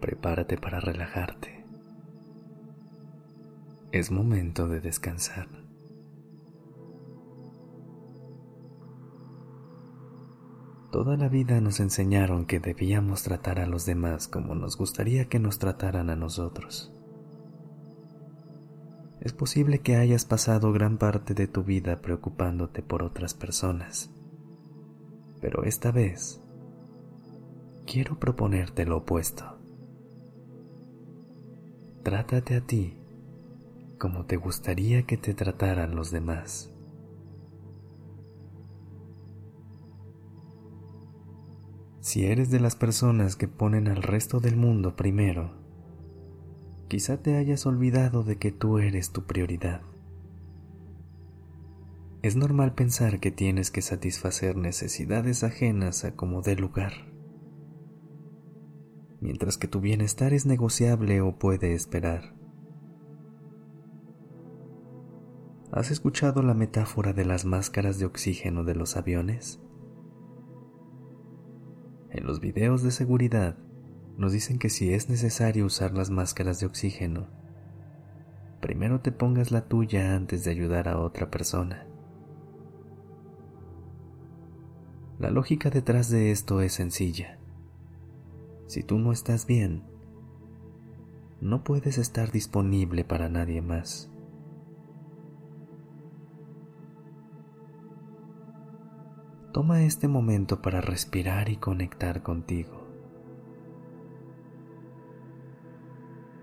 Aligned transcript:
Prepárate 0.00 0.56
para 0.56 0.80
relajarte. 0.80 1.64
Es 3.92 4.10
momento 4.10 4.68
de 4.68 4.80
descansar. 4.80 5.48
Toda 10.90 11.16
la 11.16 11.28
vida 11.28 11.60
nos 11.60 11.80
enseñaron 11.80 12.46
que 12.46 12.58
debíamos 12.58 13.22
tratar 13.22 13.60
a 13.60 13.66
los 13.66 13.86
demás 13.86 14.26
como 14.26 14.54
nos 14.54 14.76
gustaría 14.76 15.28
que 15.28 15.38
nos 15.38 15.58
trataran 15.58 16.10
a 16.10 16.16
nosotros. 16.16 16.92
Es 19.20 19.32
posible 19.32 19.80
que 19.80 19.96
hayas 19.96 20.24
pasado 20.24 20.72
gran 20.72 20.98
parte 20.98 21.34
de 21.34 21.46
tu 21.46 21.62
vida 21.62 22.00
preocupándote 22.00 22.82
por 22.82 23.02
otras 23.02 23.34
personas 23.34 24.10
pero 25.40 25.64
esta 25.64 25.90
vez 25.90 26.40
quiero 27.86 28.18
proponerte 28.18 28.84
lo 28.84 28.98
opuesto. 28.98 29.59
Trátate 32.02 32.56
a 32.56 32.60
ti 32.62 33.00
como 34.00 34.24
te 34.24 34.36
gustaría 34.36 35.02
que 35.02 35.18
te 35.18 35.34
trataran 35.34 35.94
los 35.94 36.10
demás. 36.10 36.72
Si 42.00 42.24
eres 42.24 42.50
de 42.50 42.60
las 42.60 42.76
personas 42.76 43.36
que 43.36 43.46
ponen 43.46 43.88
al 43.88 44.02
resto 44.02 44.40
del 44.40 44.56
mundo 44.56 44.96
primero, 44.96 45.52
quizá 46.88 47.22
te 47.22 47.36
hayas 47.36 47.66
olvidado 47.66 48.24
de 48.24 48.36
que 48.36 48.50
tú 48.50 48.78
eres 48.78 49.12
tu 49.12 49.26
prioridad. 49.26 49.82
Es 52.22 52.36
normal 52.36 52.74
pensar 52.74 53.20
que 53.20 53.30
tienes 53.30 53.70
que 53.70 53.82
satisfacer 53.82 54.56
necesidades 54.56 55.44
ajenas 55.44 56.04
a 56.04 56.16
como 56.16 56.40
dé 56.40 56.56
lugar, 56.56 56.92
mientras 59.20 59.58
que 59.58 59.68
tu 59.68 59.80
bienestar 59.80 60.32
es 60.32 60.46
negociable 60.46 61.20
o 61.20 61.38
puede 61.38 61.74
esperar. 61.74 62.34
¿Has 65.72 65.90
escuchado 65.90 66.42
la 66.42 66.54
metáfora 66.54 67.12
de 67.12 67.24
las 67.24 67.44
máscaras 67.44 67.98
de 67.98 68.06
oxígeno 68.06 68.64
de 68.64 68.74
los 68.74 68.96
aviones? 68.96 69.60
En 72.10 72.26
los 72.26 72.40
videos 72.40 72.82
de 72.82 72.90
seguridad 72.90 73.56
nos 74.16 74.32
dicen 74.32 74.58
que 74.58 74.68
si 74.68 74.92
es 74.92 75.08
necesario 75.08 75.64
usar 75.64 75.94
las 75.94 76.10
máscaras 76.10 76.58
de 76.58 76.66
oxígeno, 76.66 77.28
primero 78.60 79.00
te 79.00 79.12
pongas 79.12 79.52
la 79.52 79.68
tuya 79.68 80.16
antes 80.16 80.44
de 80.44 80.50
ayudar 80.50 80.88
a 80.88 80.98
otra 80.98 81.30
persona. 81.30 81.86
La 85.18 85.30
lógica 85.30 85.70
detrás 85.70 86.10
de 86.10 86.30
esto 86.32 86.60
es 86.62 86.72
sencilla. 86.72 87.39
Si 88.70 88.84
tú 88.84 89.00
no 89.00 89.10
estás 89.10 89.48
bien, 89.48 89.82
no 91.40 91.64
puedes 91.64 91.98
estar 91.98 92.30
disponible 92.30 93.02
para 93.02 93.28
nadie 93.28 93.60
más. 93.62 94.12
Toma 99.52 99.82
este 99.82 100.06
momento 100.06 100.62
para 100.62 100.80
respirar 100.80 101.48
y 101.48 101.56
conectar 101.56 102.22
contigo. 102.22 102.86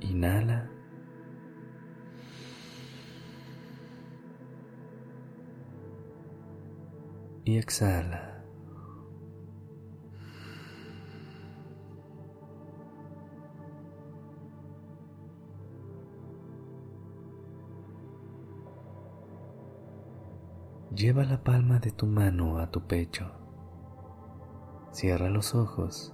Inhala. 0.00 0.70
Y 7.46 7.56
exhala. 7.56 8.29
Lleva 20.94 21.22
la 21.22 21.44
palma 21.44 21.78
de 21.78 21.92
tu 21.92 22.06
mano 22.06 22.58
a 22.58 22.72
tu 22.72 22.80
pecho. 22.80 23.30
Cierra 24.90 25.30
los 25.30 25.54
ojos 25.54 26.12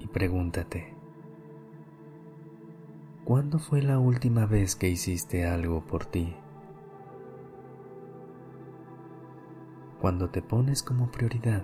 y 0.00 0.08
pregúntate, 0.08 0.96
¿cuándo 3.24 3.60
fue 3.60 3.82
la 3.82 4.00
última 4.00 4.46
vez 4.46 4.74
que 4.74 4.88
hiciste 4.88 5.46
algo 5.46 5.86
por 5.86 6.06
ti? 6.06 6.34
Cuando 10.00 10.28
te 10.30 10.42
pones 10.42 10.82
como 10.82 11.12
prioridad, 11.12 11.62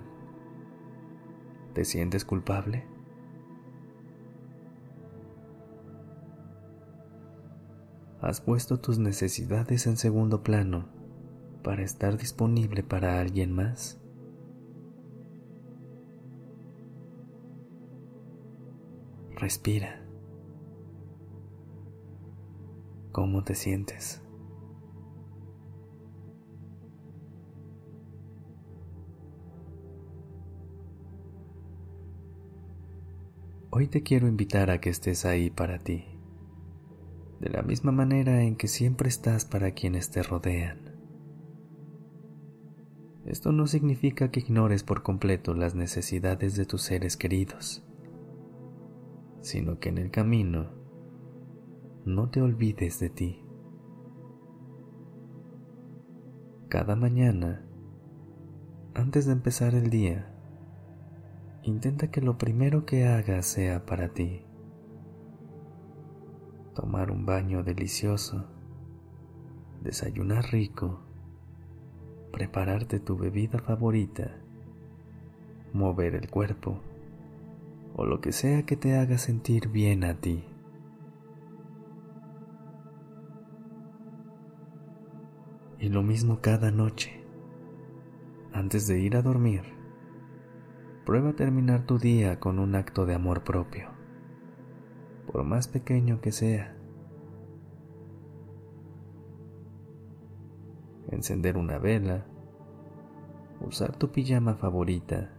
¿te 1.73 1.83
sientes 1.83 2.23
culpable? 2.23 2.87
¿Has 8.21 8.39
puesto 8.39 8.79
tus 8.79 8.99
necesidades 8.99 9.85
en 9.85 9.97
segundo 9.97 10.43
plano? 10.43 11.02
Para 11.63 11.81
estar 11.81 12.17
disponible 12.17 12.83
para 12.83 13.19
alguien 13.19 13.53
más. 13.53 13.99
Respira. 19.35 20.05
¿Cómo 23.11 23.43
te 23.43 23.55
sientes? 23.55 24.21
Hoy 33.75 33.87
te 33.87 34.03
quiero 34.03 34.27
invitar 34.27 34.69
a 34.69 34.79
que 34.79 34.91
estés 34.91 35.25
ahí 35.25 35.49
para 35.49 35.79
ti, 35.79 36.05
de 37.39 37.49
la 37.49 37.63
misma 37.63 37.91
manera 37.91 38.43
en 38.43 38.55
que 38.55 38.67
siempre 38.67 39.09
estás 39.09 39.45
para 39.45 39.71
quienes 39.71 40.11
te 40.11 40.21
rodean. 40.21 40.92
Esto 43.33 43.51
no 43.51 43.65
significa 43.65 44.29
que 44.29 44.41
ignores 44.41 44.83
por 44.83 45.01
completo 45.01 45.55
las 45.55 45.73
necesidades 45.73 46.55
de 46.55 46.67
tus 46.67 46.83
seres 46.83 47.17
queridos, 47.17 47.83
sino 49.41 49.79
que 49.79 49.89
en 49.89 49.97
el 49.97 50.11
camino 50.11 50.69
no 52.05 52.29
te 52.29 52.43
olvides 52.43 52.99
de 52.99 53.09
ti. 53.09 53.43
Cada 56.69 56.95
mañana, 56.95 57.65
antes 58.93 59.25
de 59.25 59.31
empezar 59.31 59.73
el 59.73 59.89
día, 59.89 60.31
intenta 61.63 62.11
que 62.11 62.21
lo 62.21 62.37
primero 62.37 62.85
que 62.85 63.07
hagas 63.07 63.47
sea 63.47 63.83
para 63.87 64.09
ti. 64.09 64.45
Tomar 66.75 67.09
un 67.09 67.25
baño 67.25 67.63
delicioso, 67.63 68.45
desayunar 69.81 70.51
rico, 70.51 71.12
prepararte 72.33 72.99
tu 72.99 73.15
bebida 73.15 73.59
favorita, 73.59 74.31
mover 75.71 76.15
el 76.15 76.31
cuerpo 76.31 76.81
o 77.95 78.05
lo 78.05 78.21
que 78.21 78.31
sea 78.31 78.65
que 78.65 78.75
te 78.75 78.97
haga 78.97 79.19
sentir 79.19 79.69
bien 79.69 80.03
a 80.03 80.15
ti. 80.15 80.43
Y 85.79 85.89
lo 85.89 86.01
mismo 86.01 86.39
cada 86.41 86.71
noche. 86.71 87.23
Antes 88.51 88.87
de 88.87 88.99
ir 88.99 89.15
a 89.15 89.21
dormir, 89.21 89.61
prueba 91.05 91.33
terminar 91.33 91.85
tu 91.85 91.99
día 91.99 92.39
con 92.39 92.57
un 92.57 92.73
acto 92.73 93.05
de 93.05 93.13
amor 93.13 93.43
propio, 93.43 93.89
por 95.31 95.43
más 95.43 95.67
pequeño 95.67 96.19
que 96.19 96.31
sea. 96.31 96.75
Encender 101.09 101.57
una 101.57 101.77
vela, 101.77 102.25
usar 103.61 103.95
tu 103.95 104.11
pijama 104.11 104.55
favorita, 104.55 105.31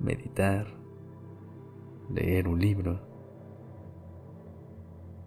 meditar, 0.00 0.66
leer 2.10 2.48
un 2.48 2.60
libro, 2.60 3.00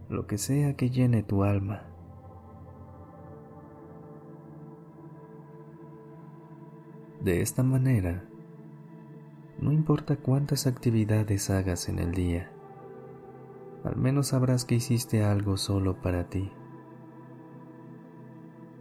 lo 0.09 0.27
que 0.27 0.37
sea 0.37 0.75
que 0.75 0.89
llene 0.89 1.23
tu 1.23 1.43
alma. 1.43 1.87
De 7.21 7.41
esta 7.41 7.61
manera, 7.61 8.27
no 9.59 9.71
importa 9.71 10.17
cuántas 10.17 10.65
actividades 10.65 11.51
hagas 11.51 11.87
en 11.87 11.99
el 11.99 12.13
día, 12.13 12.51
al 13.83 13.95
menos 13.95 14.29
sabrás 14.29 14.65
que 14.65 14.75
hiciste 14.75 15.23
algo 15.23 15.57
solo 15.57 16.01
para 16.01 16.29
ti. 16.29 16.51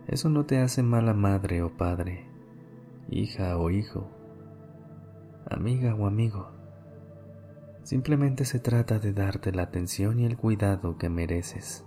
Eso 0.07 0.29
no 0.29 0.47
te 0.47 0.59
hace 0.59 0.83
mala 0.83 1.15
madre 1.15 1.63
o 1.63 1.77
padre, 1.77 2.27
hija 3.09 3.57
o 3.59 3.71
hijo, 3.71 4.11
amiga 5.49 5.95
o 5.95 6.07
amigo. 6.07 6.51
Simplemente 7.83 8.45
se 8.45 8.61
trata 8.61 8.99
de 8.99 9.13
darte 9.13 9.53
la 9.53 9.63
atención 9.63 10.21
y 10.21 10.25
el 10.25 10.37
cuidado 10.37 10.97
que 10.99 11.09
mereces. 11.09 11.85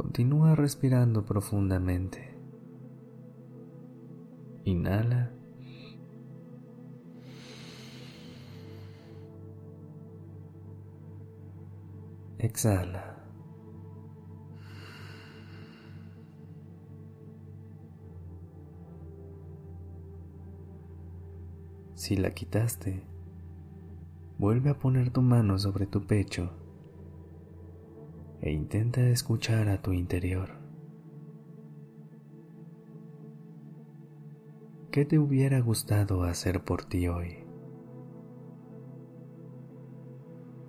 Continúa 0.00 0.54
respirando 0.54 1.26
profundamente. 1.26 2.34
Inhala. 4.64 5.19
Exhala. 12.42 13.18
Si 21.92 22.16
la 22.16 22.30
quitaste, 22.30 23.02
vuelve 24.38 24.70
a 24.70 24.78
poner 24.78 25.10
tu 25.10 25.20
mano 25.20 25.58
sobre 25.58 25.84
tu 25.84 26.06
pecho 26.06 26.50
e 28.40 28.50
intenta 28.50 29.02
escuchar 29.02 29.68
a 29.68 29.82
tu 29.82 29.92
interior. 29.92 30.48
¿Qué 34.90 35.04
te 35.04 35.18
hubiera 35.18 35.60
gustado 35.60 36.22
hacer 36.22 36.64
por 36.64 36.84
ti 36.84 37.06
hoy? 37.06 37.44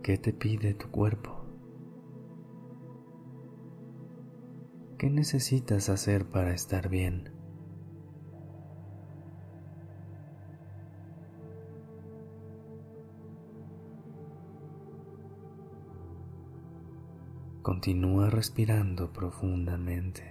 ¿Qué 0.03 0.17
te 0.17 0.33
pide 0.33 0.73
tu 0.73 0.89
cuerpo? 0.91 1.40
¿Qué 5.01 5.09
necesitas 5.09 5.89
hacer 5.89 6.29
para 6.29 6.53
estar 6.53 6.87
bien? 6.87 7.31
Continúa 17.63 18.29
respirando 18.29 19.11
profundamente. 19.11 20.21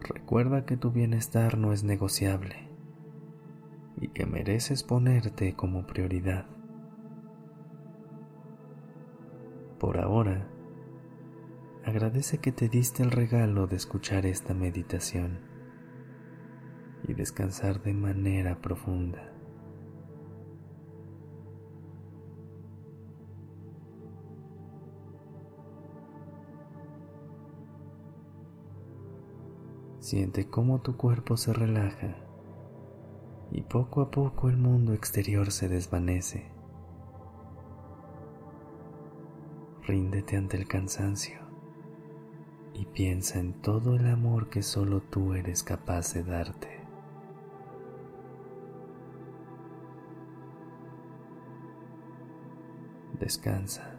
Recuerda 0.00 0.64
que 0.64 0.76
tu 0.76 0.92
bienestar 0.92 1.58
no 1.58 1.72
es 1.72 1.82
negociable 1.82 2.68
y 4.00 4.10
que 4.10 4.26
mereces 4.26 4.84
ponerte 4.84 5.56
como 5.56 5.88
prioridad. 5.88 6.53
Por 9.78 9.98
ahora, 9.98 10.48
agradece 11.84 12.38
que 12.38 12.52
te 12.52 12.68
diste 12.68 13.02
el 13.02 13.10
regalo 13.10 13.66
de 13.66 13.76
escuchar 13.76 14.24
esta 14.24 14.54
meditación 14.54 15.40
y 17.06 17.14
descansar 17.14 17.82
de 17.82 17.92
manera 17.92 18.60
profunda. 18.60 19.30
Siente 29.98 30.48
cómo 30.48 30.82
tu 30.82 30.96
cuerpo 30.96 31.36
se 31.36 31.52
relaja 31.52 32.16
y 33.50 33.62
poco 33.62 34.02
a 34.02 34.10
poco 34.10 34.48
el 34.48 34.56
mundo 34.56 34.92
exterior 34.92 35.50
se 35.50 35.68
desvanece. 35.68 36.53
Ríndete 39.86 40.36
ante 40.36 40.56
el 40.56 40.66
cansancio 40.66 41.38
y 42.72 42.86
piensa 42.86 43.38
en 43.38 43.52
todo 43.52 43.96
el 43.96 44.06
amor 44.06 44.48
que 44.48 44.62
solo 44.62 45.00
tú 45.00 45.34
eres 45.34 45.62
capaz 45.62 46.14
de 46.14 46.24
darte. 46.24 46.80
Descansa. 53.20 53.93